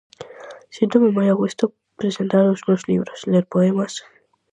[0.77, 1.63] Síntome moi a gusto
[1.99, 3.93] presentar os meus libros, ler poemas...